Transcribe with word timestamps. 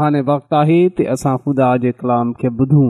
हाणे 0.00 0.20
वक़्तु 0.28 0.54
आहे 0.56 0.76
त 0.98 1.04
असां 1.14 1.36
ख़ुदा 1.44 1.68
जे 1.82 1.90
कलाम 2.02 2.28
खे 2.40 2.48
ॿुधूं 2.62 2.84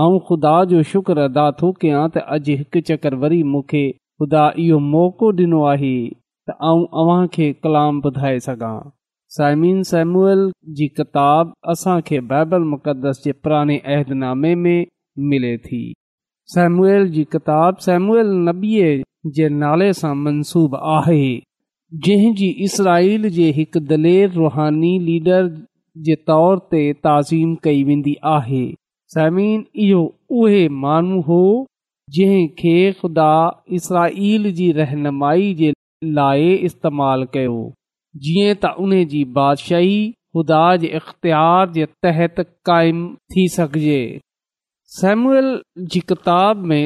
ऐं 0.00 0.18
ख़ुदा 0.26 0.54
जो 0.72 0.80
शुक्र 0.90 1.22
अदा 1.28 1.44
थो 1.60 1.68
कयां 1.84 2.02
त 2.16 2.24
अॼु 2.36 2.56
हिकु 2.60 2.80
चकर 2.88 3.14
वरी 3.22 3.38
मूंखे 3.52 3.80
ख़ुदा 4.22 4.42
इहो 4.64 4.78
मौक़ो 4.94 5.28
ॾिनो 5.38 5.60
आहे 5.72 5.94
त 6.50 6.56
आऊं 6.70 6.82
अव्हां 7.02 7.22
खे 7.36 7.46
कलाम 7.66 8.02
ॿुधाए 8.10 8.36
सघां 8.48 8.74
साइमिन 9.36 9.80
सेम्यूल 9.92 10.44
जी 10.80 10.88
किताब 11.00 11.54
असांखे 11.74 12.20
बाइबल 12.34 12.68
मुक़दस 12.74 13.22
जे 13.26 13.32
पुराणे 13.44 13.78
अहदनामे 13.96 14.52
में 14.66 14.86
मिले 15.32 15.56
थी 15.66 15.82
सेम्यूल 16.56 17.08
जी 17.18 17.24
किताब 17.36 17.80
सेमूल 17.88 18.36
नबीअ 18.50 18.92
जे 19.38 19.48
नाले 19.64 19.90
सां 20.04 20.14
मनसूब 20.28 20.76
आहे 21.00 21.22
जंहिंजी 22.04 22.52
इसराइल 22.70 23.28
जे 23.40 23.50
हिकु 23.60 23.84
दलेर 23.94 24.32
रुहानी 24.40 24.96
लीडर 25.10 25.52
जे 26.04 26.14
तौर 26.26 26.58
ते 26.70 26.78
ताज़ीम 27.04 27.54
कई 27.64 27.82
वेंदी 27.84 28.14
आहे 28.34 28.64
समीन 29.14 29.64
इहो 29.86 30.02
उहे 30.42 30.68
माण्हू 30.84 31.20
हो 31.26 31.40
जंहिं 32.16 32.46
खे 32.60 32.76
ख़ुदा 33.00 33.32
इसराईल 33.78 34.50
जी 34.60 34.70
रहनुमाई 34.78 35.52
जे 35.58 35.72
लाइ 36.18 36.52
इस्तेमाल 36.70 37.24
कयो 37.34 37.58
जीअं 38.24 38.54
त 38.62 38.72
उन 38.86 39.02
जी 39.14 39.24
बादिशाही 39.40 39.92
ख़ुदा 40.36 40.62
जे 40.84 40.88
इख़्तियार 41.00 41.70
जे 41.76 41.86
तहत 42.06 42.40
काइम 42.70 43.04
थी 43.34 43.46
सघजे 43.56 44.00
सेम्युअल 45.00 45.50
जी 45.94 46.00
किताब 46.12 46.64
में 46.72 46.84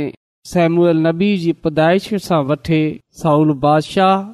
सेम्युअल 0.55 1.01
नबी 1.07 1.31
जी 1.45 1.53
पुदाइश 1.67 2.11
सां 2.27 2.43
वठे 2.51 2.81
साउल 3.23 3.55
बादिशाह 3.67 4.27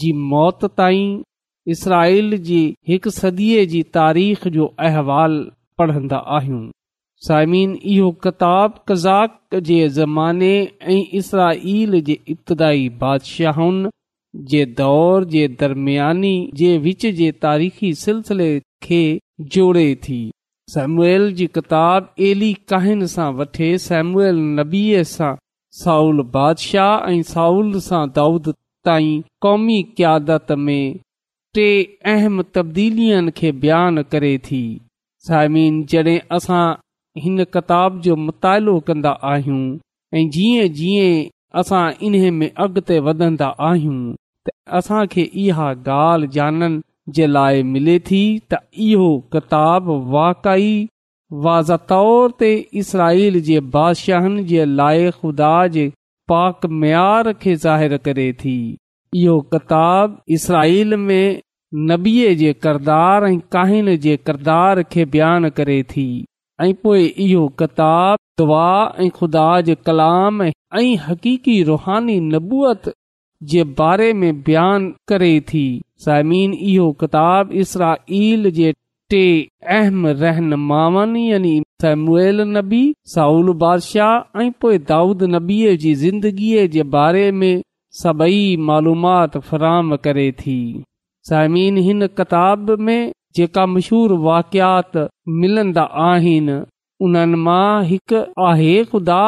जी 0.00 0.12
मौत 0.32 0.64
ताईं 0.80 1.10
इसराल 1.72 2.32
जी 2.48 2.60
हिकु 2.90 3.10
सदीअ 3.16 3.64
जी 3.72 3.80
तारीख़ 3.96 4.46
जो 4.54 4.64
अहिवालु 4.86 5.42
पढ़ंदा 5.80 6.16
आहियूं 6.36 6.62
साइमिन 7.26 7.74
इहो 7.96 8.10
किताब 8.24 8.78
कज़ाक 8.90 9.56
जे 9.68 9.76
ज़माने 9.98 10.52
ऐं 10.94 11.00
इसराइल 11.20 12.00
जे 12.08 12.16
इब्तदाई 12.34 12.88
बादिशाहुनि 13.02 13.90
जे 14.54 14.64
दौर 14.80 15.24
जे 15.34 15.42
दरमियानी 15.60 16.32
जे 16.62 16.70
विच 16.86 17.06
जे 17.20 17.30
तारीख़ी 17.46 17.92
सिलसिले 18.02 18.48
खे 18.86 19.02
जोड़े 19.56 19.86
थी 20.08 20.20
सेम्यूल 20.74 21.32
जी 21.40 21.46
किताब 21.58 22.08
एली 22.30 22.52
कहन 22.72 23.04
सां 23.14 23.28
वठे 23.42 23.68
सेम्यल 23.84 24.40
नबीअ 24.60 25.04
सां 25.12 25.30
साउल 25.84 26.22
बादशाह 26.38 26.92
ऐं 27.14 27.22
साउल 27.30 27.70
सां 27.88 28.02
दाऊद 28.20 28.52
ताईं 28.90 29.16
क़ौमी 29.46 29.78
कयादत 29.98 30.52
में 30.66 30.82
टे 31.54 31.68
अहम 32.10 32.42
तब्दीलियुनि 32.54 33.30
खे 33.38 33.50
बयानु 33.62 34.02
करे 34.12 34.36
थी 34.48 34.58
साइमिन 35.28 35.78
जॾहिं 35.92 36.18
असां 36.36 36.62
हिन 37.22 37.44
किताब 37.56 38.00
जो 38.02 38.16
मुतालो 38.26 38.74
कंदा 38.90 39.10
आहियूं 39.30 39.64
ऐं 40.18 40.22
जीअं 40.36 40.68
जीअं 40.76 41.24
असां 41.62 41.80
इन्हे 42.08 42.30
में 42.36 42.50
अॻिते 42.66 42.98
वधंदा 43.08 43.48
आहियूं 43.68 43.96
त 44.48 44.54
असांखे 44.80 45.22
इहा 45.46 45.66
ॻाल्हि 45.94 46.28
जाननि 46.36 46.80
जे 47.18 47.26
लाइ 47.36 47.62
मिले 47.72 47.98
थी 48.10 48.20
त 48.52 48.62
इहो 48.86 49.08
किताब 49.36 49.90
वाकई 50.16 50.70
तौर 51.94 52.30
ते 52.44 52.52
इसराइल 52.84 53.40
जे 53.50 53.58
बादिशाहनि 53.78 54.44
जे 54.54 54.64
लाइ 54.82 55.10
ख़ुदा 55.20 55.54
जे 55.78 55.88
पाक 56.34 56.66
मयार 56.84 57.32
खे 57.42 57.56
ज़ाहिरु 57.64 57.98
करे 58.08 58.32
थी 58.44 58.56
इहो 59.16 59.40
किताब 59.52 60.18
इसरा 60.36 60.60
में 60.96 61.40
नबीअ 61.90 62.26
जे 62.38 62.50
किरदार 62.66 63.24
ऐं 63.34 63.92
बयान 65.10 65.42
करे 65.56 65.80
थी 65.92 66.06
ऐं 66.62 66.72
पोइ 66.82 67.02
इहो 67.04 67.44
किताब 67.62 68.14
दुआ 68.40 68.72
ऐं 69.00 69.08
बयान 74.46 74.82
करे 75.12 75.34
थी 75.50 75.64
साइमीन 76.04 76.50
इहो 76.54 76.86
किताब 77.00 77.44
इसरा 77.64 77.92
अहम 79.14 79.98
रहन 80.06 80.50
मामी 80.66 81.24
समुल 81.82 82.38
नबी 82.56 82.84
साउल 83.14 83.46
बादशाह 83.64 84.14
ऐं 84.42 84.48
पोए 84.60 84.76
दाऊद 84.92 85.20
नबी 85.34 85.58
जी 85.84 85.92
ज़िंदगीअ 86.04 86.62
जे 86.76 86.82
बारे 86.96 87.26
में 87.40 87.56
सभई 87.98 88.56
मालूमात 88.68 89.36
फरहम 89.46 89.94
करे 90.04 90.30
थी 90.40 90.58
समीन 91.28 91.76
हिन 91.86 92.06
किताब 92.20 92.70
में 92.88 93.12
जेका 93.36 93.64
मशहूरु 93.66 94.16
वाकियात 94.22 94.96
मिलंदा 95.40 95.82
आहिनि 96.10 96.60
उन्हनि 97.06 97.36
मां 97.48 97.72
हिकु 97.90 98.20
आहे 98.46 98.72
ख़ुदा 98.92 99.22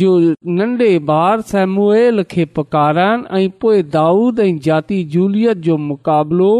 जो 0.00 0.10
नंढे 0.58 0.88
ॿार 1.10 1.40
सेमल 1.50 2.22
खे 2.30 2.44
पकारनि 2.58 3.28
ऐं 3.42 3.48
पोए 3.60 3.82
दाऊद 3.96 4.40
ऐं 4.46 4.56
जाती 4.66 5.04
जूलियत 5.14 5.56
जो 5.68 5.76
مقابلو 5.90 6.52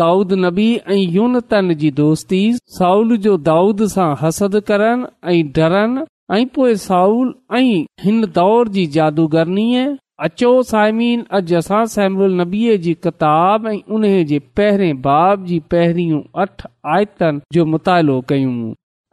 दाऊद 0.00 0.32
नबी 0.32 0.68
ऐं 0.76 0.96
यून 1.12 1.40
जी 1.82 1.90
दोस्ती 2.00 2.40
साउल 2.78 3.16
जो 3.26 3.36
दाऊद 3.36 3.86
सां 3.94 4.08
हसद 4.22 4.60
करण 4.70 5.06
ऐं 5.32 5.44
डरन 5.56 6.04
ऐं 6.36 6.46
पोइ 6.54 6.74
साउल 6.88 7.34
ऐं 7.56 7.84
हिन 8.04 8.20
दौर 8.40 8.68
जी 8.76 8.86
जादूगरनीअ 8.96 9.84
अचो 10.26 10.48
साइमिन 10.68 11.20
अॼु 11.36 11.54
असां 11.58 11.78
सेमल 11.90 12.32
नबी 12.40 12.58
जी 12.86 12.92
किताब 13.04 13.66
ऐं 13.68 13.76
उन 13.98 14.02
जे 14.30 14.38
पहिरें 14.58 14.98
बाब 15.06 15.44
जी 15.50 15.58
पहिरी 15.74 16.04
अठ 16.42 16.64
आयतन 16.96 17.38
जो 17.56 17.64
मुतालो 17.74 18.16
कयूं 18.32 18.56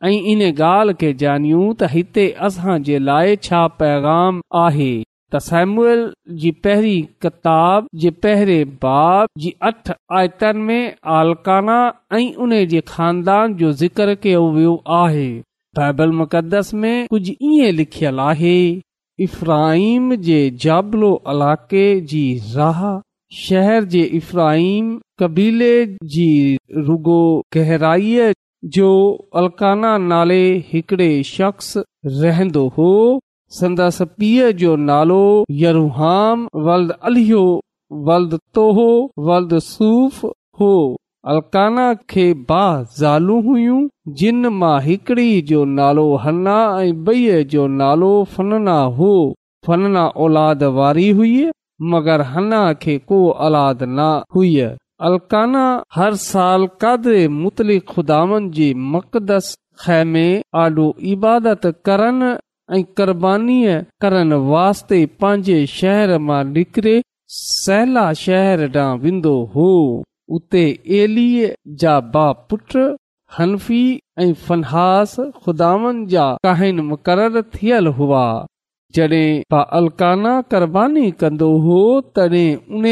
ऐं 0.07 0.11
इन 0.31 0.41
ॻाल्हि 0.65 0.95
खे 1.03 1.11
जाणियूं 1.21 1.61
त 1.83 1.91
हिते 1.93 2.25
असां 2.49 2.75
जे 2.89 2.99
लाइ 3.09 3.37
छा 3.47 3.61
पैगाम 3.83 4.41
आहे 4.63 4.89
त 5.35 5.41
सेम्यूल 5.45 6.01
जी 6.41 6.51
पहिरीं 6.67 6.99
किताब 7.25 7.87
जे 8.03 8.09
पहरे 8.25 8.57
बाब 8.87 9.29
जी 9.45 9.51
अठ 9.69 9.91
आयतन 10.23 10.61
में 10.71 10.79
आलकाना 11.21 11.77
ऐं 12.19 12.25
उन 12.47 12.57
जे 12.75 12.81
ख़ानदान 12.95 13.55
जो 13.63 13.71
ज़िक्र 13.83 14.17
कयो 14.27 14.43
वियो 14.59 14.75
आहे 14.99 15.27
बाइबल 15.79 16.15
मुक़दस 16.23 16.73
में 16.83 16.95
कुझु 17.15 17.37
ईअं 17.51 17.73
लिखियल 17.79 18.19
आहे 18.27 18.55
इफ़्राहिम 19.25 20.13
जे 20.25 20.39
जाबलो 20.63 21.07
इलाइक़े 21.29 21.85
जी 22.09 22.21
राह 22.55 22.81
शहर 23.37 23.83
जे 23.93 24.01
इफ़्राहिम 24.17 24.91
कबीले 25.19 25.71
जी 26.15 26.27
रुगो 26.89 27.21
गहराईअ 27.55 28.33
जो 28.75 28.89
अलकाना 29.41 29.97
नाले 30.11 30.41
हिकड़े 30.67 31.09
श 31.31 31.83
रहंदो 32.21 32.67
हो 32.77 32.89
संदसि 33.61 34.05
पीअ 34.19 34.51
जो 34.61 34.75
नालो 34.91 35.19
यरूहाम 35.63 36.47
वल्द 36.69 36.91
अलियो 37.11 37.43
वल्द 38.11 38.37
तोहो 38.59 38.89
वल्द 39.31 39.57
सूफ़ 39.71 40.25
हो 40.61 40.71
अलकाना 41.31 41.85
खे 42.11 42.23
बाह 42.49 42.75
ज़ालूं 42.97 43.39
हुयूं 43.45 43.79
जिन 44.19 44.47
मां 44.59 44.75
हिकड़ी 44.83 45.25
जो 45.49 45.63
नालो 45.79 46.05
हना 46.25 46.53
ऐं 46.83 46.91
ॿई 47.13 47.43
जो 47.53 47.65
नालो 47.81 48.11
फनना 48.35 48.75
हो 48.99 49.09
फनना 49.67 50.05
औलाद 50.27 50.63
वारी 50.77 51.09
हुई 51.19 51.33
मगर 51.95 52.21
हना 52.29 52.61
खे 52.85 52.97
को 53.11 53.19
औलादना 53.47 54.07
हुई 54.35 54.53
अलकाना 55.11 55.65
हर 55.95 56.15
साल 56.27 56.65
कादर 56.85 57.19
मुतलिफ़ 57.43 57.85
खुदानि 57.93 58.39
जे 58.59 58.73
मक़दस 58.95 59.53
खाढो 59.83 60.87
इबादत 61.15 61.71
करण 61.89 62.23
ऐं 62.77 62.83
क़ुर 63.01 63.13
करण 64.05 64.33
वास्ते 64.53 65.05
पंहिंजे 65.25 65.59
शहर 65.77 66.17
मां 66.31 66.43
निकिरे 66.57 66.95
सैला 67.43 68.11
शहर 68.25 68.67
ॾांहुं 68.75 68.99
वेंदो 69.03 69.35
हो 69.55 69.71
उते 70.35 70.63
एली 71.01 71.27
जा 71.81 71.99
बा 72.13 72.31
पुट 72.51 72.75
हनफी 73.37 73.81
ऐं 74.19 74.33
फनहास 74.47 75.15
ख़ुदान 75.43 76.05
जा 76.13 76.25
कहिन 76.45 76.79
मुक़रर 76.89 77.41
थियल 77.55 77.87
हुआ 77.99 78.23
जॾहिं 78.95 79.23
बा 79.51 79.61
अलकाना 79.79 80.33
क़ुरबानीबानी 80.53 81.11
कंदो 81.23 81.49
हो 81.65 81.79
तॾहिं 82.17 82.47
उन 82.79 82.83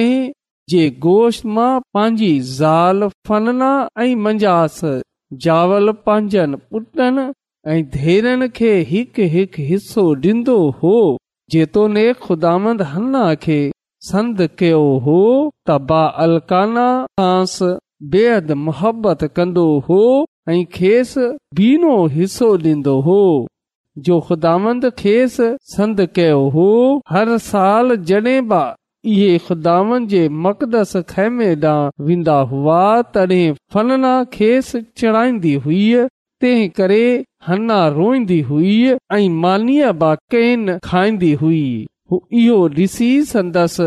जे 0.74 0.90
गोश 1.08 1.42
मां 1.58 1.70
पंहिंजी 1.94 2.32
ज़ाल 2.60 3.08
फनना 3.28 3.72
ऐं 4.04 4.16
मंजास 4.28 4.80
जावल 5.46 5.92
पंहिंजनि 6.08 6.58
पुटनि 6.72 7.28
ऐं 7.74 7.82
धेरनि 8.00 8.48
खे 8.60 8.74
हिकु 8.94 9.30
हिकु 9.38 9.68
हिसो 9.74 10.08
ॾींदो 10.26 10.58
हो 10.82 10.98
जेतोने 11.56 12.12
ख़ुदामंद 12.26 12.82
हन्ना 12.94 13.24
खे 13.48 13.60
संद 14.08 14.42
कयो 14.62 14.82
हो 15.06 15.20
त 15.68 15.76
बा 15.92 16.00
अलकाना 16.24 16.82
बेहदि 18.16 18.54
حصو 18.80 19.28
कंदो 19.38 19.64
हो 19.88 20.02
ऐं 20.54 20.66
खेसि 20.76 21.22
बीनो 21.60 21.94
हिसो 22.18 22.50
ॾींदो 22.66 22.94
हो 23.08 23.18
जो 24.08 24.20
ख़ुदांद 24.28 24.86
खेसि 25.00 25.48
संद 25.78 26.02
हर 27.14 27.34
साल 27.48 27.96
जडे॒ 28.12 29.40
ख़ुदांदे 29.48 30.22
मक़दस 30.46 30.94
खमे 31.14 31.50
ॾांहुं 31.64 32.06
वेंदा 32.10 32.38
हुआ 32.54 32.84
तॾहिं 33.16 33.54
फनना 33.74 34.14
खेसि 34.38 34.82
चड़ाईंदी 35.00 35.56
हुई 35.66 35.84
तंहिं 36.44 36.70
करे 36.78 37.02
हना 37.48 37.82
रोईंदी 37.98 38.40
हुई 38.54 38.76
ऐं 39.18 39.30
मानी 39.46 39.82
बहन 40.06 40.78
खाईंदी 40.92 41.34
हुई 41.44 41.64
इहो 42.14 42.58
ॾिसी 42.78 43.08
संदसि 43.26 43.86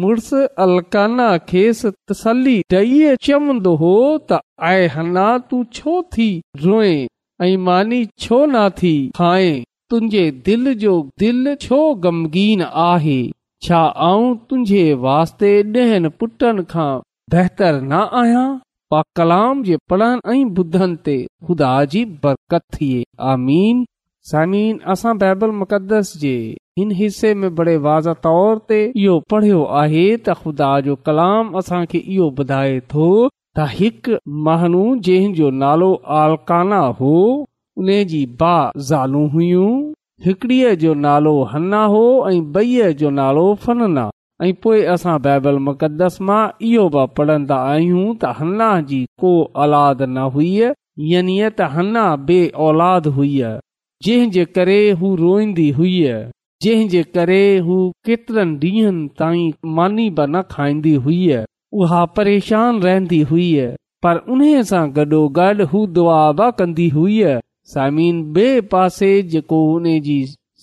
मुड़स 0.00 0.32
अलकाना 0.34 1.28
खेसि 1.48 1.90
तसली 2.08 2.62
चवंदो 2.74 3.74
हो 3.82 3.92
त 4.30 4.40
आए 4.70 4.86
हना 4.94 5.26
तूं 5.50 5.62
छो 5.78 5.94
थी 6.16 6.26
रोए 6.64 6.94
ऐं 7.46 7.56
मानी 7.68 8.04
छो 8.24 8.38
न 8.54 8.68
थी 8.80 8.92
खाए 9.18 9.52
तुंहिंजे 9.90 10.30
दिल 10.48 10.72
जो 10.84 10.94
दिल 11.22 11.54
छो 11.66 11.78
गमगीन 12.06 12.62
आहे 12.88 13.20
छा 13.66 13.80
आऊं 14.08 14.34
तुंहिंजे 14.50 14.84
वास्ते 15.06 15.52
ॾहनि 15.76 16.08
पुटनि 16.20 16.64
खां 16.74 16.90
बहितर 17.34 17.80
न 17.82 18.02
आहियां 18.22 18.48
पा 18.94 19.02
कलाम 19.20 19.62
जे 19.70 19.76
पढ़ण 19.90 20.20
ऐं 20.32 20.44
ॿुधनि 20.64 21.00
ते 21.04 21.16
ख़ुदा 21.46 21.74
जी 21.94 22.04
बरकत 22.26 22.62
थिए 22.78 23.04
आमीन 23.34 23.84
समीन 24.30 24.76
असां 24.92 25.12
बाइबल 25.20 25.50
मुक़दस 25.60 26.10
जे 26.18 26.32
हिन 26.78 26.90
हिसे 26.98 27.32
में 27.44 27.54
बड़े 27.60 27.72
वाज़ 27.86 28.08
तोर 28.26 28.58
ते 28.72 28.76
इहो 29.04 29.14
पढ़ियो 29.32 29.62
आहे 29.78 30.04
त 30.18 30.34
ख़ुदा 30.42 30.68
जो 30.88 30.94
कलाम 31.08 31.48
असांखे 31.60 31.98
इहो 32.16 32.28
ॿुधाए 32.42 32.76
थो 32.92 33.06
त 33.30 33.64
हिकु 33.78 34.18
महानू 34.48 34.82
जंहिंजो 35.08 35.50
नालो 35.62 35.88
आलकाना 36.18 36.78
हो 37.00 37.10
उन 37.24 37.90
जी 38.12 38.20
बा 38.44 38.52
ज़ालू 38.92 39.24
हुयूं 39.34 39.72
हिकड़ीअ 40.28 40.70
जो 40.84 40.94
नालो 41.06 41.34
हना 41.54 41.82
हो 41.96 42.04
ऐं 42.30 42.36
बई 42.58 42.78
जो 43.02 43.10
नालो 43.18 43.44
फन्ना 43.66 44.06
ऐ 44.44 44.52
पोए 44.68 44.84
असां 44.94 45.16
बाइबल 45.26 45.60
मुक़दस 45.68 46.20
मां 46.30 46.38
इहो 46.70 46.86
बि 47.00 47.06
पढ़न्दा 47.18 47.60
आहियूं 47.74 48.06
त 48.22 48.32
हन्ना 48.42 48.70
जी 48.94 49.02
को 49.26 49.34
औलाद 49.66 50.08
न 50.08 50.30
हुइ 50.38 50.54
यनी 51.10 51.38
त 51.48 51.70
हन्ना 51.76 52.06
बे 52.32 52.40
औलाद 52.68 53.12
हुइय 53.20 53.52
जंहिंजे 54.04 54.44
करे 54.56 54.78
हू 55.00 55.14
रोईंदी 55.16 55.68
हुई 55.76 55.98
जंहिंजे 56.64 57.02
करे 57.16 57.42
हू 57.66 57.74
केतिरनि 58.06 58.58
ॾींहनि 58.70 59.08
ताईं 59.18 59.52
मानी 59.76 60.08
बि 60.16 60.24
न 60.28 60.40
खाईंदी 60.50 60.94
हुई 61.04 61.18
उहा 61.82 62.04
परेशान 62.16 62.80
रहंदी 62.82 63.20
हुई 63.32 63.48
पर 64.06 64.16
उन 64.34 64.40
सां 64.70 64.82
गॾो 64.96 65.20
गॾु 65.38 65.66
हू 65.72 65.84
दुआ 65.98 66.20
बि 66.40 66.50
कंदी 66.58 66.88
हुई 66.96 67.20
साइमीन 67.74 68.16
हुआ 68.38 68.50
पासे 68.72 69.12
जेको 69.34 69.60
उन 69.74 69.86
जी 70.08 70.16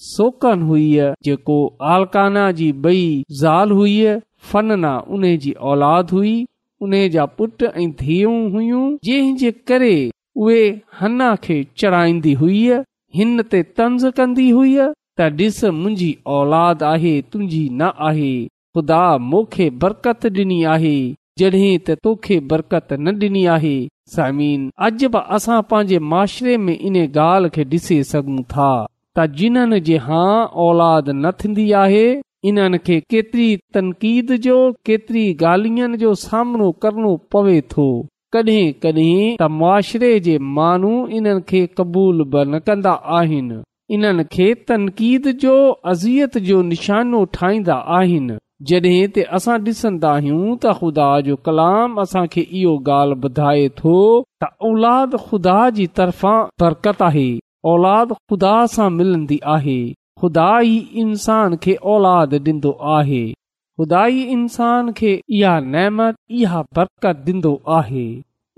सोकन 0.10 0.62
हुई 0.72 0.88
जेको 1.30 1.58
आलकाना 1.94 2.44
जी 2.60 2.72
ॿई 2.90 3.02
ज़ाल 3.44 3.72
हुय 3.80 4.20
फनना 4.52 4.94
उन 5.18 5.24
जी 5.46 5.52
औलाद 5.72 6.12
हुई 6.18 6.36
उन 6.82 7.00
जा 7.16 7.26
पुट 7.40 7.64
ऐं 7.74 7.90
धीअ 8.04 8.36
हुइ 8.58 8.70
जंहिंजे 9.04 9.52
करे 9.74 9.96
उहे 10.44 10.62
हना 11.02 11.36
खे 11.48 11.66
चढ़ाईंदी 11.82 12.34
हुई 12.46 12.62
हिन 13.16 13.42
ते 13.52 13.62
तंज़ 13.80 14.06
कंदी 14.18 14.50
हुई 14.56 14.76
त 14.82 15.28
ॾिस 15.40 15.56
मुंहिंजी 15.78 16.10
औलाद 16.38 16.84
आहे 16.90 17.14
तुंहिंजी 17.32 17.62
न 17.70 17.88
आहे 18.10 18.28
ख़ुदा 18.76 19.00
मूंखे 19.30 19.70
बरकत 19.84 20.26
ॾिनी 20.42 20.58
आहे 20.74 20.92
जॾहिं 21.42 21.72
त 21.88 21.98
तोखे 22.08 22.40
बरकत 22.52 22.94
न 22.94 23.14
डि॒नी 23.24 23.44
आहे 23.56 23.72
समीन 24.18 24.70
अॼु 24.90 25.10
बि 25.16 25.24
असां 25.38 25.58
पंहिंजे 25.72 26.00
माशरे 26.12 26.56
में 26.68 26.76
इन 26.78 27.02
ॻाल्हि 27.06 27.50
खे 27.58 27.64
ॾिसी 27.74 27.98
सघूं 28.12 28.38
था 28.56 28.70
त 29.16 29.28
जिन्हनि 29.42 29.80
जे 29.90 29.98
हा 30.08 30.22
औलाद 30.68 31.10
न 31.24 31.32
थींदी 31.42 31.68
आहे 31.86 32.06
इन्हनि 32.52 32.82
खे 32.90 33.00
केतिरी 33.16 33.50
तनक़ीद 33.78 34.32
जो 34.48 34.60
केतिरी 34.92 35.26
ॻाल्हियुनि 35.48 36.04
जो 36.06 36.14
सामनो 36.28 36.72
करणो 36.86 37.16
पवे 37.36 37.60
थो 37.76 37.90
माआरे 38.38 40.20
जे 40.26 40.38
माण 40.40 40.84
इन्हनि 40.86 41.42
खे 41.50 41.66
क़बूल 41.78 42.24
बि 42.34 42.44
न 42.52 42.60
कंदा 42.68 42.92
आहिनि 43.20 43.58
इन्हनि 43.96 44.24
खे 44.34 44.54
तनक़ीद 44.70 45.28
जो 45.42 45.56
अज़ियत 45.92 46.38
जो 46.50 46.62
निशानो 46.64 47.24
ठाहींदा 47.38 47.78
आहिनि 48.00 48.38
जॾहिं 48.70 49.08
त 49.14 49.26
असां 49.38 49.56
डि॒सन्दा 49.68 50.12
आहियूं 50.18 50.50
त 50.58 50.76
ख़ुदा 50.82 51.08
जो 51.28 51.36
कलाम 51.48 51.98
असांखे 52.06 52.42
इहो 52.62 52.74
ॻाल्हि 52.88 53.22
ॿुधाए 53.30 53.66
थो 53.82 53.96
त 54.44 54.50
औलाद 54.70 55.16
खुदा 55.28 55.58
जी 55.80 55.88
तरफ़ां 56.02 56.36
बरकत 56.64 57.02
आहे 57.10 57.28
औलाद 57.74 58.14
खुदा 58.34 58.54
सां 58.78 58.90
मिलंदी 59.02 59.40
आहे 59.58 59.80
ख़ुदा 60.22 60.52
ई 60.70 61.04
इंसान 61.08 61.58
खे 61.68 61.78
औलाद 61.96 62.40
डींदो 62.50 62.78
आहे 63.00 63.24
खुदाई 63.80 64.24
इंसान 64.36 64.92
खे 64.96 65.10
इहा 65.38 65.52
नेमत 65.74 66.16
इहा 66.40 66.64
बरकत 66.80 67.20
ॾींदो 67.28 67.52
आहे 67.76 68.02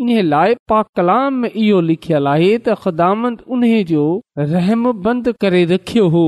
इन 0.04 0.10
लाइ 0.30 0.56
पा 0.70 0.82
कलाम 1.00 1.34
में 1.42 1.50
इहो 1.50 1.82
लिखियल 1.90 2.28
आहे 2.32 2.48
त 2.68 2.76
ख़ुदांद 2.86 3.44
उन 3.58 3.66
जो 3.92 4.06
रहम 4.54 4.88
बंदि 5.08 5.34
करे 5.46 5.62
रखियो 5.74 6.08
हो 6.18 6.24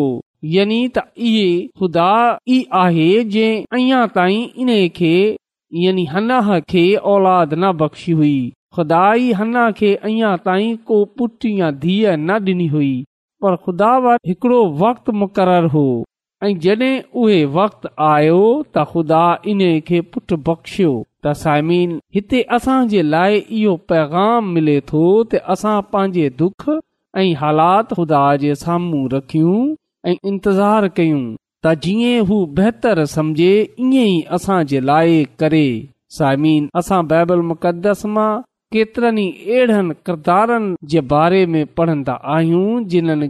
यानी 0.58 0.78
त 0.98 1.06
इहे 1.32 1.50
ख़ुदा 1.82 2.06
ई 2.50 2.60
आहे 2.82 3.08
जंहिं 3.38 3.66
अञा 3.80 4.04
ताईं 4.20 4.62
इन 4.68 4.72
खे 5.02 5.14
यानी 5.88 6.06
हनाह 6.14 6.54
खे 6.74 6.86
औलाद 7.16 7.58
न 7.60 7.74
बख़्शी 7.84 8.18
हुई 8.24 8.36
खुदाई 8.78 9.20
ई 9.20 9.44
हना 9.44 9.66
खे 9.84 9.94
अञा 10.12 10.36
ताईं 10.50 10.78
को 10.92 11.04
पुट 11.18 11.52
या 11.56 11.72
धीअ 11.88 12.16
न 12.16 12.48
ॾिनी 12.56 12.70
हुई 12.80 12.94
पर 13.46 13.60
ख़ुदा 13.68 13.92
वटि 14.10 14.36
हिकिड़ो 14.38 14.62
वक़्तु 14.88 15.22
मुक़ररु 15.26 15.78
हो 15.82 15.88
जॾहिं 16.64 17.02
उहे 17.22 17.44
वक्त 17.58 17.86
आयो 18.12 18.38
त 18.76 18.84
ख़ुदा 18.94 19.20
इन 19.52 19.62
खे 19.90 20.00
पुठि 20.14 20.36
बख़्शियो 20.48 20.94
त 21.26 21.34
सायमन 21.42 21.94
हिते 22.18 22.42
असां 22.58 22.78
जे 22.94 23.02
लाइ 23.14 23.38
इहो 23.60 23.76
पैगाम 23.92 24.50
मिले 24.56 24.76
थो 24.90 25.04
त 25.04 25.42
असां 25.56 25.76
पंहिंजे 25.94 26.26
दुख 26.42 26.66
ऐं 27.24 27.30
हालात 27.44 27.94
ख़ुदा 28.00 28.24
जे 28.44 28.56
साम्हूं 28.64 29.04
रखियूं 29.14 29.62
ऐं 30.12 30.16
इंतज़ारु 30.34 30.90
कयूं 31.00 31.24
त 31.66 31.76
जीअं 31.86 32.28
हू 32.32 32.42
बहितर 32.60 33.04
समझे 33.16 33.52
ईअं 33.52 33.94
ई 33.94 34.20
असां 34.40 34.60
जे 34.74 34.84
लाइ 34.92 35.16
करे 35.44 35.66
सायमन 36.20 36.68
असां 36.84 37.02
बाइबल 37.14 37.46
मुक़दस 37.54 38.06
मां 38.18 38.32
केतिरनि 38.78 39.28
अहिड़नि 39.56 39.98
किरदारनि 40.06 40.76
जे 40.96 41.02
बारे 41.16 41.46
में 41.56 41.64
पढ़ंदा 41.80 42.14
आहियूं 42.36 42.70
जिन्हनि 42.96 43.28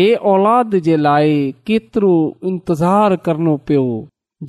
औलाद 0.00 0.74
जे 0.84 0.96
लाइ 0.96 1.32
केतिरो 1.66 2.12
इंतज़ार 2.50 3.14
करनो 3.24 3.56
पियो 3.70 3.82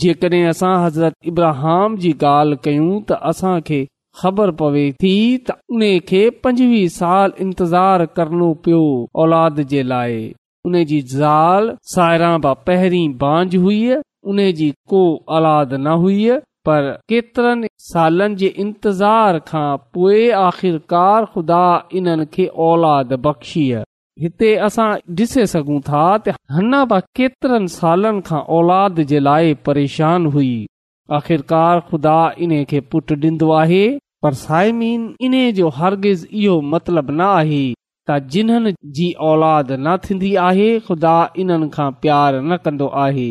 जेकड॒हिं 0.04 0.44
असां 0.52 0.76
हज़रत 0.86 1.16
इब्रहाम 1.32 1.98
जी 2.04 2.12
ॻाल्हि 2.22 2.58
कयूं 2.68 2.94
त 3.10 3.18
असां 3.32 3.58
खे 3.72 3.80
ख़बर 4.22 4.52
पवे 4.62 4.86
थी 5.04 5.12
त 5.48 5.58
उन 5.74 5.84
खे 6.14 6.22
पंजवीह 6.46 6.88
साल 7.00 7.34
इंतज़ार 7.48 8.06
करनो 8.22 8.50
पियो 8.68 8.82
औलाद 9.26 9.60
जे 9.76 9.84
लाइ 9.94 10.18
उन 10.70 10.82
जी 10.94 11.02
ज़ाल 11.18 11.72
साहिड़ा 11.98 12.32
ब 12.46 12.54
पहिरीं 12.72 13.06
बांझ 13.28 13.56
हुई 13.68 13.82
उन 14.34 14.44
जी 14.64 14.72
को 14.94 15.06
औलाद 15.40 15.74
न 15.80 16.00
हुई 16.06 16.28
पर 16.70 16.92
केतरनि 17.12 17.72
सालनि 17.94 18.40
जे 18.44 18.54
इंतज़ार 18.66 19.42
खां 19.52 19.70
पोए 19.98 20.24
आख़िरकार 20.46 21.32
खुदा 21.36 21.64
इन्हनि 22.02 22.30
खे 22.38 22.46
औलाद 22.70 23.14
बख़्शी 23.28 23.68
हिते 24.22 24.48
असां 24.66 24.86
ॾिसी 25.20 25.44
सघूं 25.52 25.80
था 25.86 26.02
त 26.26 26.34
हिन 26.56 26.74
बि 26.90 26.98
केतिरनि 27.20 27.68
सालन 27.76 28.18
खां 28.26 28.42
औलाद 28.58 29.00
जे 29.12 29.20
लाइ 29.28 29.54
परेशान 29.70 30.26
हुई 30.36 30.52
आख़िरकार 31.20 31.80
ख़ुदा 31.88 32.18
इन 32.48 32.52
खे 32.72 32.80
पुट 32.92 33.14
डि॒न्दो 33.24 33.48
आहे 33.60 33.80
पर 34.26 34.34
सायमीन 34.42 35.08
इन 35.28 35.36
जो 35.62 35.70
हरगिज़ 35.78 36.26
इहो 36.42 36.58
मतिलब 36.74 37.10
न 37.12 37.22
आहे 37.30 37.62
त 38.10 38.20
जिन्हनि 38.36 38.74
जी 39.00 39.08
औलाद 39.32 39.72
न 39.72 39.96
थींदी 40.06 40.30
आहे 40.46 40.70
ख़ुदा 40.90 41.16
इन्हनि 41.46 41.70
खां 41.78 41.90
प्यारु 42.06 42.42
न 42.44 42.58
कन्दो 42.68 42.88
आहे 43.06 43.28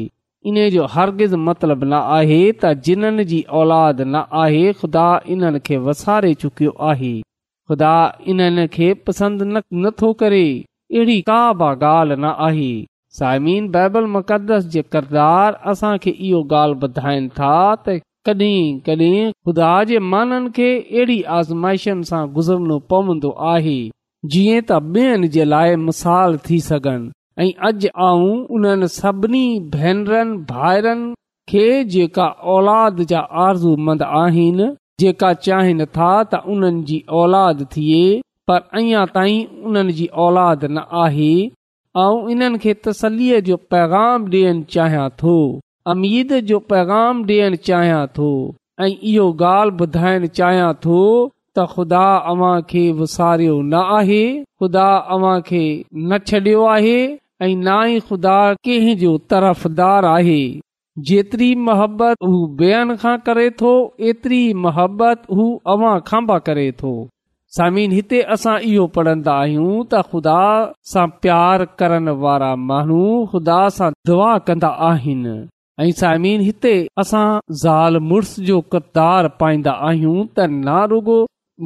इन 0.51 0.61
जो 0.77 0.87
हरगिज़ 0.97 1.37
मतिलबु 1.51 1.87
न 1.95 2.03
आहे 2.19 2.41
त 2.41 2.73
जिन्हनि 2.91 3.25
जी 3.33 3.41
औलाद 3.63 4.01
न 4.07 4.25
आहे 4.45 4.65
ख़ुदा 4.83 5.07
इन्हनि 5.37 5.61
खे 5.71 5.77
वसारे 5.89 6.35
चुकियो 6.45 6.75
आहे 6.93 7.15
ख़ुदा 7.23 7.95
इन्हनि 8.35 8.67
खे 8.79 8.93
पसंदि 9.09 9.51
नथो 9.87 10.13
करे 10.25 10.45
अहिड़ी 10.93 11.21
का 11.29 11.37
बा 11.61 11.67
ॻाल्हि 11.89 12.17
न 12.17 12.31
आहे 12.47 12.73
साइमिन 13.19 13.69
बाइबल 13.77 14.07
मुक़दस 14.17 14.65
जे 14.75 14.81
किरदार 14.95 15.53
असांखे 15.73 16.11
इहो 16.11 16.41
ॻाल्हि 16.57 16.89
ॿुधाइनि 16.89 17.29
था 17.39 17.53
त 17.87 17.95
कॾहिं 18.29 18.65
कॾहिं 18.87 19.31
ख़ुदा 19.47 19.71
जे 19.91 19.99
माननि 20.13 20.51
खे 20.59 20.67
अहिड़ी 20.81 21.17
आज़माइशनि 21.37 22.05
सां 22.11 22.21
गुज़रणो 22.35 22.77
पवंदो 22.93 23.31
आहे 23.53 23.77
जीअं 24.35 24.67
त 24.71 24.81
ॿियनि 24.97 25.29
जे 25.37 25.45
लाइ 25.53 25.75
मिसाल 25.87 26.37
थी 26.49 26.59
सघनि 26.67 27.13
ऐं 27.47 27.51
अॼु 27.69 27.93
आऊं 28.11 28.35
उन्हनि 28.59 28.89
सभिनी 28.99 29.43
भेनरनि 29.77 30.37
भाइरनि 30.51 31.15
खे 31.53 31.67
जेका 31.97 32.27
औलाद 32.57 33.01
जा 33.15 33.25
आहिनि 34.25 34.69
जेका 35.07 35.33
चाहिनि 35.49 35.87
था 35.99 36.11
त 36.35 36.43
उन्हनि 36.57 36.85
जी 36.93 37.03
औलाद 37.25 37.67
थिए 37.77 38.05
पर 38.49 38.61
अञा 38.79 39.05
ताईं 39.17 39.45
उन्हनि 39.71 39.93
जी 39.99 40.07
औलाद 40.23 40.65
न 40.65 40.83
आहे 41.03 41.33
ऐं 42.05 42.31
इन्हनि 42.35 42.59
खे 42.65 42.73
तसली 42.87 43.27
जो 43.49 43.57
पैगाम 43.75 44.25
ॾियणु 44.37 44.63
चाहियां 44.77 45.09
थो 45.23 45.35
अमीद 45.93 46.33
जो 46.51 46.59
पैगाम 46.73 47.23
ॾियण 47.29 47.57
चाहियां 47.69 48.01
थो 48.17 48.31
ऐं 48.87 48.91
इहो 49.13 49.29
ॻाल्हि 49.45 49.77
ॿुधाइण 49.87 50.27
चाहियां 50.41 50.73
थो 50.87 50.99
त 51.59 51.67
ख़ुदा 51.77 52.05
अव्हांखे 52.33 52.85
वसारियो 53.03 53.55
न 53.63 53.85
आहे 54.01 54.23
ख़ुदा 54.43 54.89
अव्हां 55.17 55.37
खे 55.51 55.63
न 55.79 56.19
छॾियो 56.29 56.65
आहे 56.75 56.97
ऐं 57.47 57.55
ना 57.69 57.77
ई 57.95 58.01
ख़ुदा 58.11 58.37
कंहिं 58.67 58.97
जो 59.05 59.17
तरफ़दार 59.35 60.05
आहे 60.17 60.41
जेतिरी 61.11 61.55
मोहबत 61.71 62.31
हू 62.31 63.01
खां 63.07 63.17
करे 63.33 63.49
थो 63.65 63.73
एतिरी 64.13 64.41
मोहबत 64.67 65.31
हू 65.39 65.47
अव्हां 65.77 65.95
खां 66.13 66.25
करे 66.51 66.67
थो 66.83 66.95
सामिन 67.57 67.93
हिते 67.95 68.19
असां 68.35 68.53
इहो 68.67 68.85
पढ़न्दा 68.93 69.33
आहियूं 69.39 69.71
त 69.73 69.99
ख़ुदा 70.11 70.37
सां 70.93 71.03
प्यार 71.25 71.65
करण 71.83 72.07
वारा 72.23 72.53
माण्हू 72.69 73.01
ख़ुदा 73.33 73.57
सां 73.79 73.89
दुआ 74.11 74.29
कंदा 74.47 74.71
आहिनि 74.87 75.35
ऐं 75.85 75.89
साइम 75.99 76.25
हिते 76.45 76.73
असां 77.05 77.25
ज़ाल 77.65 77.99
मुड़ुस 78.13 78.31
जो 78.47 78.57
कतार 78.77 79.29
पाईंदा 79.43 79.75
आहियूं 79.91 80.15
त 80.15 80.47
ना 80.63 80.79
रुगो 80.95 81.19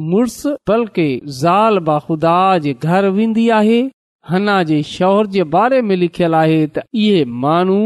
मुड़स 0.09 0.37
बल्कि 0.73 1.07
ज़ाल 1.39 1.83
बा 1.91 1.97
ख़ुदा 2.09 2.35
जे 2.67 2.75
घर 2.89 3.09
वेंदी 3.21 3.47
आहे 3.61 3.79
अना 4.41 4.59
जे 4.73 4.81
शौहर 4.93 5.31
जे 5.39 5.47
बारे 5.57 5.81
में 5.91 5.95
लिखल 6.05 6.37
आहे 6.43 6.59
त 6.65 6.85
इहे 7.07 7.23
माण्हू 7.47 7.79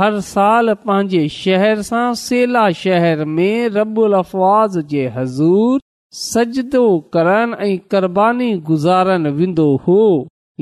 हर 0.00 0.22
साल 0.30 0.76
पंहिंजे 0.86 1.26
शहर 1.42 1.84
सां 1.92 2.06
सेला 2.24 2.66
शहर 2.86 3.26
में 3.36 3.76
रबुल 3.82 4.18
अफवाज़ 4.24 4.82
जे 4.94 5.08
हज़ूर 5.20 5.78
सजदो 6.18 6.84
करण 7.14 7.54
ऐं 7.64 7.76
क़ुर्बानी 7.90 8.52
गुज़ारण 8.68 9.26
वेंदो 9.34 9.66
हो 9.86 9.98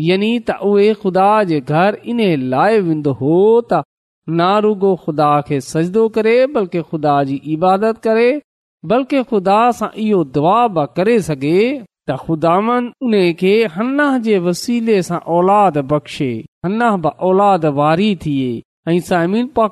यानी 0.07 0.33
त 0.49 0.57
उहे 0.71 0.89
ख़ुदा 1.05 1.29
जे 1.53 1.61
घर 1.61 1.97
इन 2.15 2.21
लाइ 2.55 2.81
वेंदो 2.89 3.13
हो 3.21 3.37
त 3.73 3.81
नारुगो 4.41 4.91
ख़ुदा 5.05 5.31
खे 5.47 5.61
सजदो 5.69 6.09
करे 6.17 6.35
बल्कि 6.57 6.83
ख़ुदा 6.91 7.15
जी 7.31 7.37
इबादत 7.55 7.99
करे 8.09 8.27
बल्कि 8.93 9.23
ख़ुदा 9.31 9.61
सां 9.79 9.89
इहो 10.05 10.21
दुआ 10.37 10.59
बि 10.77 10.85
करे 11.01 11.17
सघे 11.31 11.57
त 11.63 12.19
ख़ुदान 12.27 12.85
उन 13.09 13.19
खे 13.41 13.55
हन्ना 13.79 14.11
जे 14.29 14.39
वसीले 14.51 15.01
सां 15.09 15.21
औलाद 15.39 15.79
बख़्शे 15.95 16.31
हन्ना 16.67 16.91
बि 17.07 17.15
औलाद 17.31 17.65
वारी 17.81 18.13
थिए 18.27 18.53
ऐं 18.93 19.01
साइमिन 19.11 19.51
पा 19.61 19.69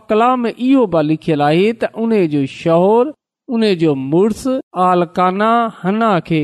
इहो 0.50 0.86
बि 0.96 1.06
लिखियलु 1.12 1.48
आहे 1.52 1.70
त 1.72 1.94
उन 2.06 2.18
जो 2.36 2.44
शोहर 2.56 3.14
उने 3.54 3.74
जो 3.80 3.94
मुड़ुसु 3.94 4.52
आलकाना 4.86 5.50
हन्ना 5.82 6.18
खे 6.28 6.40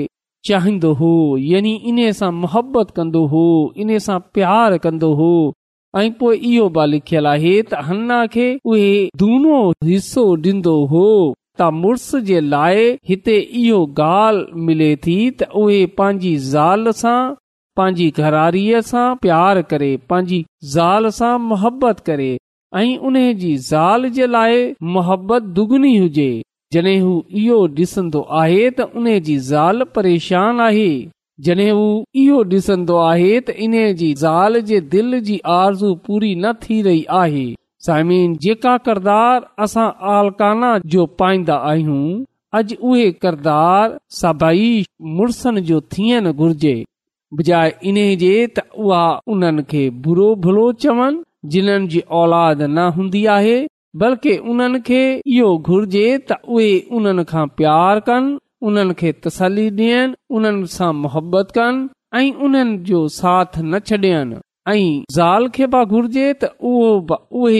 चाहींदो 0.48 0.92
हो 1.00 1.08
यानी 1.38 1.74
इन्हे 1.90 2.12
सा 2.18 2.30
मुबत 2.42 2.90
कंदो 2.96 3.24
हो 3.32 3.44
इन्हे 3.84 3.98
प्यार 4.34 4.76
कंदो 4.84 5.12
हो 5.20 5.30
ऐं 5.98 6.10
पो 6.20 6.32
इहो 6.32 6.68
बि 6.76 6.86
लिखियलु 6.90 7.28
आहे 7.28 7.54
त 7.70 7.80
हन्ना 7.88 8.18
खे 8.34 8.44
उहे 8.72 8.90
दूनो 9.22 9.58
हिसो 9.88 10.24
ॾींदो 10.46 10.76
हो 10.92 11.04
त 11.60 11.68
मुड़ुस 11.80 12.06
जे 12.28 12.40
लाइ 12.52 12.86
हिते 13.08 13.34
इहो 13.62 13.80
ॻाल्हि 14.00 14.62
मिले 14.68 14.94
थी 15.06 15.16
त 15.30 15.48
उहे 15.62 15.80
पंहिंजी 15.98 16.34
ज़ाल 16.52 16.90
सां 17.00 17.18
पंहिंजी 17.80 18.08
घरारीअ 18.22 18.80
सां 18.92 19.06
प्यार 19.26 19.62
करे 19.74 19.90
पंहिंजी 20.12 20.40
ज़ाल 20.76 21.08
सां 21.18 21.32
मुहबत 21.50 22.00
करे 22.10 22.32
ऐं 22.82 22.88
उन 23.10 23.20
जी 23.44 23.54
ज़ाल 23.72 24.08
जे 24.20 24.26
लाइ 24.38 24.64
मुहबत 24.96 25.52
दुगुनी 25.60 25.96
हुजे 25.96 26.30
जॾहिं 26.72 27.00
हू 27.04 27.12
इहो 27.40 27.56
डि॒सन्दो 27.78 28.20
आहे 28.42 28.60
त 28.76 28.84
उन 29.00 29.06
जी 29.24 29.34
ज़ाल 29.46 29.82
परेशान 29.96 30.60
आहे 30.66 30.86
जॾहिं 31.48 31.70
हू 31.78 31.86
इहो 32.22 32.42
डि॒सन्दो 32.52 32.96
आहे 33.06 33.32
त 33.40 33.56
इन्हे 33.66 33.82
ज़ाल 34.20 34.60
जे 34.70 34.78
दिलि 34.94 35.20
जी 35.26 35.36
आरज़ू 35.56 35.90
पूरी 36.06 36.30
न 36.44 36.52
थी 36.62 36.78
रही 36.86 37.44
जेका 38.46 38.72
आहेदार 38.76 39.46
असां 39.66 39.86
आलकाना 40.14 40.70
जो 40.94 41.04
पाईंदा 41.22 41.56
आहियूं 41.70 42.06
अॼु 42.60 42.76
उहे 42.92 43.10
किरदार 43.24 43.96
सभई 44.20 44.72
मुड़सनि 45.18 45.60
जो 45.72 45.80
थियनि 45.96 46.32
घुर्जे 46.32 46.74
बजाए 47.40 47.72
इन 47.92 48.00
जे 48.24 48.32
त 48.56 48.64
उहा 48.84 49.02
उन्हनि 49.34 49.62
खे 49.74 49.84
बुरो 50.06 50.30
भलो 50.46 50.66
चवनि 50.86 51.22
जिन्हनि 51.56 51.86
जी 51.96 52.02
औलाद 52.22 52.62
न 52.68 52.88
हूंदी 53.00 53.24
आहे 53.36 53.58
बल्कि 54.00 54.36
उन्हनि 54.50 54.78
खे 54.84 55.00
इहो 55.38 55.48
घुर्जे 55.70 56.02
त 56.30 56.36
उहे 56.56 56.68
उन्हनि 56.98 57.22
खां 57.32 57.40
प्यार 57.60 57.98
कनि 58.08 58.30
उन्हनि 58.68 58.94
खे 59.00 59.10
तसली 59.24 59.64
ॾियनि 59.70 60.14
उन्हनि 60.36 60.66
सां 60.74 60.88
मुहबत 61.00 61.50
कनि 61.58 61.82
ऐं 62.20 62.30
उन्हनि 62.46 62.78
जो 62.92 63.00
साथ 63.16 63.58
न 63.58 63.78
छॾनि 63.90 64.12
ऐं 64.12 65.84
घुर्जे 65.84 66.32
त 66.44 66.50
उहो 66.70 67.50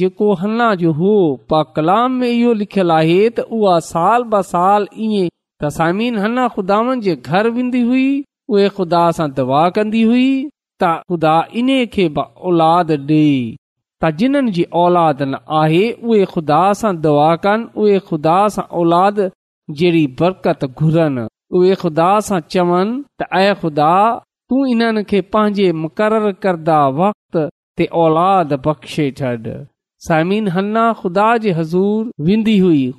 जेको 0.00 1.12
पा 1.52 1.62
कलाम 1.76 2.12
में 2.22 2.28
इहो 2.34 2.52
लिखियल 2.64 2.90
आहे 2.98 3.20
त 3.38 3.46
उहा 3.60 3.78
साल 3.92 4.26
ब 4.34 4.42
साल 4.52 4.86
ई 4.96 5.28
तसामी 5.66 6.10
हल्ना 6.26 7.00
घर 7.14 7.48
वेंदी 7.60 7.80
हुई 7.92 8.06
उहे 8.52 8.68
ख़ुदा 8.80 9.08
सां 9.20 9.30
दवा 9.40 9.62
कंदी 9.78 10.02
हुई 10.12 10.28
त 10.44 10.94
ख़ुदा 11.08 11.36
इन्हीअ 11.62 11.90
खे 11.98 12.08
औलाद 12.50 12.96
ॾे 13.14 13.26
त 14.02 14.08
जिन्हनि 14.20 14.50
जी 14.54 14.64
ओला 14.78 15.04
न 15.32 15.38
आहे 15.56 15.82
उहे 16.10 16.24
ख़ुदा 16.30 16.60
सां 16.78 16.90
दुआ 17.02 17.26
कनि 17.42 17.66
उहे 17.82 17.98
ख़ुदा 18.08 18.38
सां 18.54 18.64
औलाद 18.80 19.18
जहिड़ी 19.80 20.06
बरे 20.20 21.74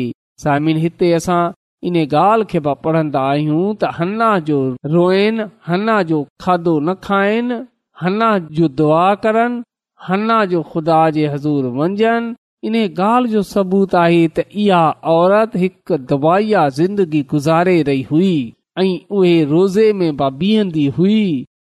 साइमिन 0.43 0.77
हिते 0.83 1.13
असां 1.19 1.41
इन 1.87 1.97
ॻाल्हि 2.13 2.45
खे 2.51 2.61
पढ़ंदा 2.85 3.21
आहियूं 3.33 3.67
त 3.81 3.95
अन्ना 4.05 4.29
जो 4.51 4.57
रोएनि 4.95 5.45
हन्ना 5.69 6.03
जो 6.11 6.23
खाधो 6.45 6.79
न 6.81 6.95
खाइनि 7.07 7.59
हन्ना 8.03 8.31
जो 8.59 8.69
दुआ 8.81 9.05
करनि 9.25 9.63
हन्ना 10.09 10.45
जो 10.55 10.63
खुदा 10.73 10.99
जे 11.19 11.27
हज़ूर 11.35 11.67
वञनि 11.79 12.69
इन 12.69 12.77
ॻाल्हि 12.85 13.33
जो 13.33 13.43
सबूत 13.55 13.95
आहे 14.05 14.27
त 14.29 14.45
इहा 14.63 14.81
औरत 15.15 15.57
हिकु 15.65 15.99
दवाई 16.13 16.53
जिंदगी 16.79 17.23
गुज़ारे 17.35 17.83
रही 17.91 18.03
हुई 18.11 18.33
ऐं 18.79 18.89
उहे 19.19 19.35
रोज़े 19.55 19.93
में 19.99 20.17
बीहंदी 20.41 20.87
हुई 20.99 21.21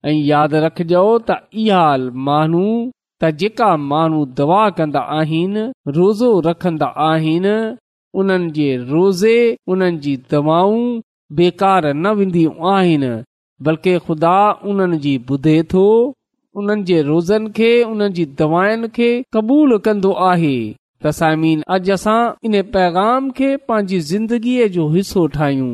ऐं 0.05 0.13
यादि 0.31 0.59
रखजो 0.65 1.05
त 1.29 1.37
इहा 1.63 1.83
माण्हू 2.29 2.65
त 3.21 3.29
जेका 3.43 3.71
माण्हू 3.93 4.25
दवा 4.41 4.61
कंदा 4.81 4.99
आहिनि 5.19 5.65
रोज़ो 5.99 6.31
रखंदा 6.49 6.87
आहिनि 7.09 7.55
उन्हनि 8.19 8.49
जे 8.55 8.65
रोज़े 8.77 9.35
उन्हनि 9.73 9.97
जी 10.05 10.15
दवाऊं 10.31 10.81
बेकार 11.37 11.85
न 11.93 12.07
वेंदियूं 12.19 12.71
आहिनि 12.75 13.11
बल्कि 13.67 13.97
ख़ुदा 14.05 14.37
उन्हनि 14.71 14.97
जी 15.05 15.17
ॿुधे 15.31 15.57
थो 15.73 15.83
उन्हनि 16.61 16.83
जे 16.89 17.01
रोज़नि 17.09 17.51
खे 17.57 17.71
उन्हनि 17.91 18.13
जी 18.17 18.25
दवाउनि 18.41 18.87
खे 18.97 19.11
क़बूलु 19.33 19.77
कंदो 19.85 20.11
आहे 20.31 20.55
त 21.03 21.11
साइमीन 21.19 21.63
अॼु 21.75 21.93
असां 21.93 22.21
इन 22.49 22.55
पैगाम 22.75 23.29
खे 23.37 23.49
पंहिंजी 23.69 23.99
ज़िंदगीअ 24.09 24.67
जो 24.73 24.87
हिसो 24.95 25.25
ठाहियूं 25.35 25.71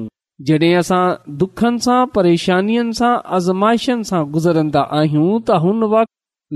जॾहिं 0.50 0.76
असां 0.82 1.04
दुखनि 1.44 1.84
सां 1.88 2.00
परेशानियुनि 2.18 2.98
सां 3.02 3.12
आज़माइशनि 3.40 4.08
सां 4.12 4.22
गुज़रंदा 4.36 4.82
आहियूं 5.00 5.32
त 5.48 5.60
हुन 5.66 5.84
वक़्तु 5.96 6.16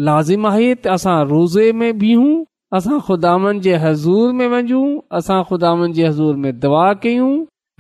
लाज़िम 0.10 0.48
आहे 0.54 0.70
त 0.86 0.96
असां 0.98 1.18
रोज़े 1.34 1.68
में 1.80 1.90
बीहूं 2.06 2.32
असां 2.78 2.98
ख़ुदानि 3.06 3.60
जे 3.64 3.72
हज़ूर 3.84 4.32
में 4.42 4.48
वञूं 4.52 4.84
असां 5.18 5.40
ख़ुदानि 5.48 5.88
जे 5.96 6.04
हज़ूर 6.08 6.36
में 6.44 6.60
दुआ 6.66 6.84
कयूं 7.06 7.32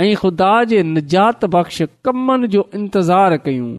ऐं 0.05 0.15
ख़ुदा 0.21 0.49
जे 0.71 0.81
निजात 0.95 1.45
बख़्श 1.53 1.77
कमनि 2.07 2.47
जो 2.55 2.63
इंतज़ारु 2.79 3.37
कयूं 3.45 3.69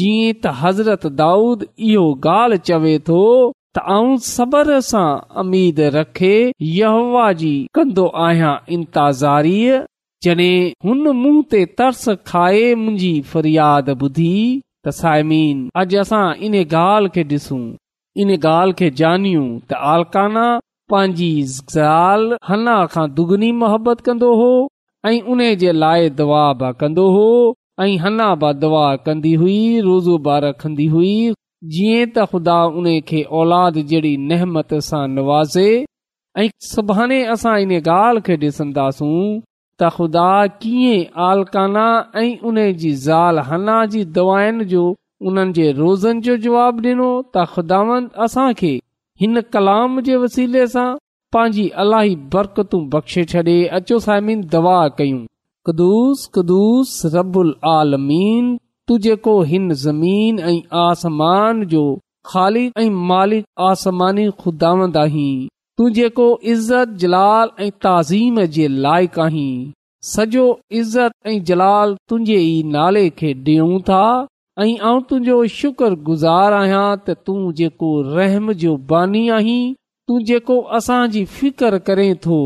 जीअं 0.00 0.34
त 0.34 0.52
हज़रत 0.64 1.06
दाऊद 1.22 1.64
इहो 1.92 2.04
ॻाल्हि 2.34 2.60
चवे 2.70 2.92
थो 3.08 3.22
त 3.24 3.86
आऊं 3.96 4.20
सबर 4.28 4.74
सां 4.90 5.06
अमीद 5.44 5.80
रखे 5.96 6.34
यहवाजी 6.74 7.54
कंदो 7.80 8.06
आहियां 8.28 8.52
इंतज़ारीअ 8.78 9.80
जड॒हिं 10.26 10.90
हुन 10.90 11.04
मुंह 11.24 11.40
ते 11.54 11.64
तर्स 11.80 12.06
खाए 12.32 12.64
मुंहिंजी 12.84 13.12
फरियाद 13.34 13.90
ॿुधी 14.06 14.34
त 14.38 14.98
सायमीन 15.02 15.66
अॼु 15.84 16.00
असां 16.06 16.24
इन 16.50 16.60
ॻाल्हि 16.68 17.16
खे 17.18 17.26
ॾिसूं 17.36 17.64
इन 18.22 18.30
ॻाल्हि 18.46 18.72
खे 18.78 18.88
जानियूं 19.00 19.46
त 19.68 19.78
आलकाना 19.92 20.44
पंहिंजी 20.90 21.30
ज़ाला 21.72 22.76
खां 22.92 23.06
दुगनी 23.18 23.50
मोहबत 23.62 24.00
कंदो 24.06 24.32
हो 24.40 24.48
ऐं 25.08 25.20
उन 25.34 25.42
जे 25.62 25.72
लाइ 25.80 26.08
दवा 26.20 26.44
बि 26.62 26.70
कंदो 26.82 27.06
हो 27.16 27.26
ऐं 27.84 27.96
हना 28.04 28.28
बि 28.44 28.52
दवा 28.62 28.86
कंदी 29.08 29.32
हुई 29.42 29.58
रोज़ोबार 29.88 30.42
रखंदी 30.46 30.86
हुई 30.94 31.12
जीअं 31.74 32.06
त 32.14 32.24
ख़ुदा 32.32 32.56
उन 32.80 32.88
खे 33.10 33.20
औलाद 33.42 33.78
जहिड़ी 33.92 34.16
नहमत 34.32 34.74
सां 34.88 35.04
नवाज़े 35.16 35.68
ऐं 36.42 36.48
सुभाणे 36.70 37.20
असां 37.36 37.56
इन 37.66 37.74
ॻाल्हि 37.84 38.24
खे 38.30 38.36
ॾिसंदासूं 38.46 39.18
त 39.80 39.90
ख़ुदा 39.98 40.30
कीअं 40.64 41.26
आलकाना 41.28 41.86
ऐं 42.24 42.30
उन 42.52 42.62
जी 42.84 42.92
ज़ाल 43.08 43.38
हना 43.52 43.80
जी 43.96 44.04
दवानि 44.20 44.64
जो 44.74 44.84
उन्हनि 45.26 45.52
जे 45.52 45.70
रोज़नि 45.76 46.20
जो 46.26 46.36
जवाब 46.44 46.82
ॾिनो 46.84 47.06
त 47.22 47.44
ख़ुदांद 47.54 48.04
असांखे 48.24 48.68
हिन 49.20 49.40
कलाम 49.54 49.96
जे 50.08 50.16
वसीले 50.24 50.66
सां 50.74 50.86
पंहिंजी 51.36 51.64
अलाई 51.84 52.14
बरकतू 52.34 52.78
बख़्शे 52.92 53.24
छॾे 53.32 53.56
अचो 53.78 53.98
साइमिन 54.06 54.44
दवा 54.52 54.76
कयूं 54.98 55.24
रबुल 57.16 57.50
आलमीन 57.76 58.46
तूं 58.88 58.98
जेको 59.08 59.34
हिन 59.50 59.66
ज़मीन 59.86 60.38
ऐं 60.50 60.60
आसमान 60.82 61.64
जो 61.72 61.82
ख़ालिद 62.32 62.78
ऐं 62.84 62.90
मालिक 63.10 63.44
आसमानी 63.70 64.28
खुदावंद 64.44 64.96
आहीं 65.02 65.36
तूं 65.78 65.88
जेको 65.98 66.28
इज़त 66.54 66.96
जलाल 67.04 67.50
ऐं 67.66 67.70
ताज़ीम 67.88 68.40
जे 68.58 68.68
लाइक़ु 68.86 69.22
आहीं 69.26 69.50
सॼो 70.14 70.46
इज़त 70.82 71.12
ऐं 71.34 71.42
जलाल 71.52 71.94
तुंहिंजे 72.08 72.38
ई 72.48 72.62
नाले 72.78 73.08
खे 73.22 73.34
डि॒यूं 73.50 73.78
था 73.92 74.04
ऐं 74.62 74.78
आऊं 74.86 75.00
तुंहिंजो 75.10 75.34
शुक्र 75.46 75.92
आहियां 76.58 76.86
त 77.08 77.14
तूं 77.26 77.42
जेको 77.58 77.90
रहम 78.14 78.52
जो 78.62 78.70
बानी 78.92 79.20
आहीं 79.34 79.58
तूं 80.10 80.16
जेको 80.30 80.56
असांजी 80.78 81.20
फिकर 81.34 81.76
करे 81.90 82.06
थो 82.24 82.38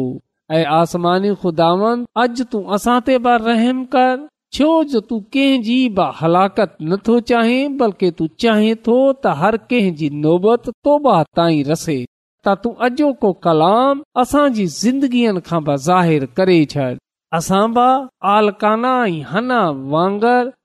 ऐं 0.58 0.64
आसमानी 0.80 1.30
खुदावन 1.46 2.02
अॼु 2.24 2.46
तूं 2.54 2.62
असां 2.78 2.96
ते 3.08 3.16
बि 3.28 3.36
रहम 3.46 3.80
कर 3.96 4.20
छो 4.58 4.68
जो 4.92 5.00
तूं 5.12 5.20
कंहिंजी 5.36 5.78
बि 6.00 6.08
हलाकत 6.20 6.76
न 6.92 7.20
चाहे 7.32 7.56
बल्कि 7.82 8.10
तूं 8.22 8.28
चाहें 8.44 8.74
थो 8.88 8.98
त 9.22 9.36
हर 9.42 9.60
कंहिंजी 9.70 10.10
नोबत 10.28 10.70
तोबा 10.88 11.16
ताईं 11.40 11.64
रसे 11.74 11.98
त 12.06 12.58
तूं 12.66 12.74
अॼो 12.90 13.28
कलाम 13.48 14.04
असांजी 14.26 14.66
ज़िंदगीअ 14.80 15.34
खां 15.52 15.64
बि 15.70 15.80
ज़ाहिरु 15.90 16.30
करे 16.42 16.60
छॾ 16.78 16.92
असां 17.40 17.64
बि 17.80 17.90
आलकाना 18.38 18.98
हना 19.36 19.62
वांगर 19.96 20.58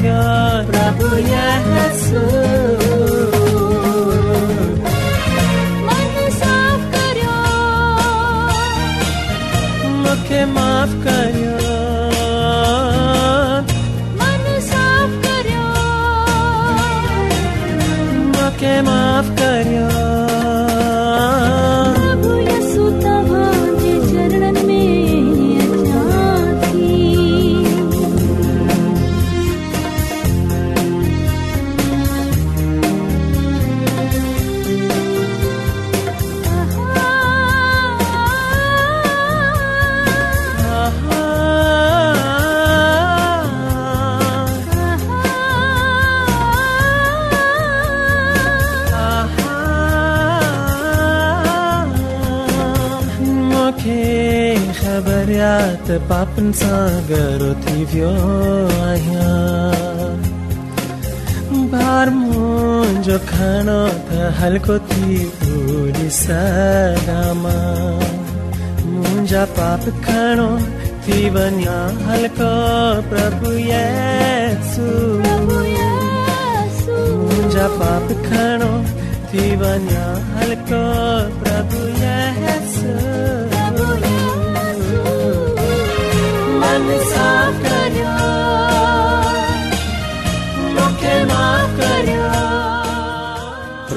Prabunya 0.00 1.44
Yesus 1.68 2.39
फरियाद 55.30 55.88
पापनि 56.10 56.50
सां 56.58 56.76
गरो 57.08 57.48
थी 57.64 57.82
वियो 57.90 58.08
आहियां 58.84 60.06
बार 61.74 62.10
मुंहिंजो 62.14 63.18
खानो 63.28 63.76
त 64.08 64.32
हल्को 64.40 64.78
थी 64.92 65.18
पूरी 65.42 66.06
सदा 66.16 67.18
मां 67.42 67.92
मुंहिंजा 68.06 69.42
पाप 69.60 69.86
खणो 70.08 70.46
थी 71.06 71.18
वञा 71.38 71.76
हल्को 72.10 72.48
प्रभु 73.12 73.52
येसु 73.70 74.88
मुंहिंजा 75.52 77.68
पाप 77.78 78.10
खणो 78.26 78.72
थी 79.32 79.46
वञा 79.64 80.02
हल्को 80.34 80.82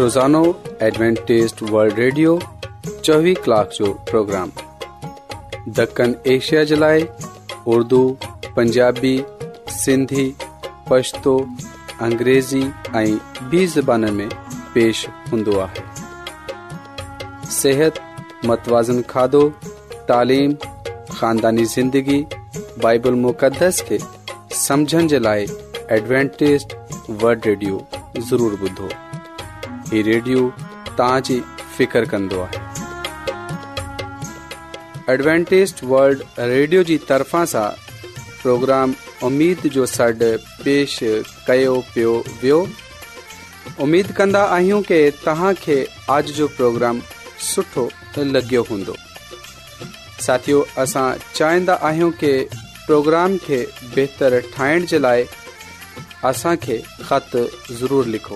रोज़ानोवेंट 0.01 1.29
चोवीह 3.03 3.37
कलाक 3.45 3.67
जो 3.77 3.87
प्रोग्राम 4.09 4.51
ॾखण 5.81 6.09
एशिया 6.35 6.61
जे 6.73 6.77
उर्दू 7.75 7.99
पंजाबी 8.55 9.15
सिंधी 9.83 10.25
पछतो 10.89 11.37
अंग्रेज़ी 12.09 12.63
ऐं 13.03 13.63
ज़बान 13.79 14.09
में 14.19 14.29
पेश 14.73 15.07
हूंदो 15.31 15.55
आहे 15.59 17.91
मतवाज़न 18.47 18.99
खाधो 19.09 19.45
तालीम 20.13 20.51
ख़ानदानी 21.19 21.65
ज़िंदगी 21.79 22.19
बाइबल 22.81 23.13
मुक़दस 23.23 23.81
के 23.91 23.97
समझन 24.55 25.07
जे 25.07 25.17
लाइ 25.19 25.45
एडवेंटेज़ 25.97 26.63
वल्ड 27.23 27.45
रेडियो 27.47 27.87
ضرور 28.29 28.51
ॿुधो 28.61 28.87
हीउ 29.91 30.03
रेडियो 30.07 30.41
तव्हां 30.97 31.19
जी 31.27 31.37
फिकर 31.77 32.03
कंदो 32.13 32.39
आहे 32.45 32.59
एडवेंटेज़ 35.13 35.71
वल्ड 35.93 36.17
रेडियो 36.39 36.81
जी 36.89 36.97
तरफ़ा 37.09 37.43
सा 37.53 37.65
प्रोग्राम 38.41 38.87
جو 39.23 39.29
जो 39.73 39.83
सॾु 39.85 40.37
पेश 40.63 40.93
कयो 41.47 41.75
पियो 41.93 42.13
वियो 42.41 42.59
उमेद 43.83 44.07
कि 44.19 45.79
आज 46.17 46.25
जो 46.39 46.45
प्रोग्राम 46.57 46.95
सुठो 47.53 47.85
लॻियो 48.17 48.61
हूंदो 48.69 48.95
साथियो 50.23 50.57
असां 50.83 51.07
प्रोग्राम 52.87 53.35
खे 53.45 54.17
असांखे 56.25 56.75
ख़त 57.09 57.35
ज़रूरु 57.79 58.03
लिखो 58.11 58.35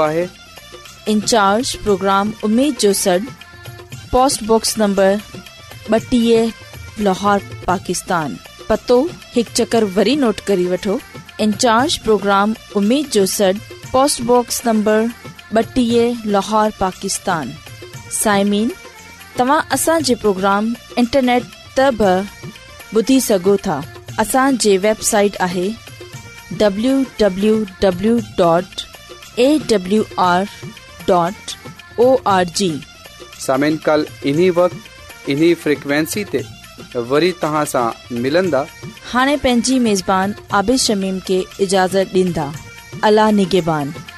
आहे 0.00 0.24
इन्ज 1.12 1.74
प्रोग्राम 1.84 2.30
जो 2.82 2.92
सॾ 3.02 3.16
post 4.12 4.44
box 4.46 4.74
number 4.78 5.16
Lahore 7.08 7.40
Pakistan 7.66 8.36
पतो 8.68 9.00
हिकु 9.34 9.54
चकर 9.60 9.84
वरी 9.96 10.16
नोट 10.16 10.40
करे 10.46 10.66
वठो 10.70 10.98
इन्ज 11.46 11.98
प्रोग्राम 12.06 12.54
लाहौर 16.34 16.70
पाकिस्तान 16.80 17.52
साइमिन 18.22 18.68
तव्हां 19.38 19.58
असांजे 19.74 20.14
प्रोग्राम 20.24 20.66
इंटरनेट 20.98 21.44
त 21.78 21.86
ॿुधी 22.96 23.18
सघो 23.20 23.54
था 23.64 23.80
असांजी 24.20 24.76
वेबसाइट 24.82 25.36
आहे 25.40 25.68
पंहिंजी 26.56 27.96
मेज़बान 39.78 40.32
आबिशमीम 40.50 41.18
खे 41.28 41.42
इजाज़त 41.62 42.14
ॾींदा 42.16 42.48
अला 43.08 43.30
निगेबान 43.40 44.13